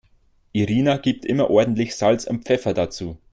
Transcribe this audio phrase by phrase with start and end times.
[0.51, 3.19] Irina gibt immer ordentlich Salz und Pfeffer dazu.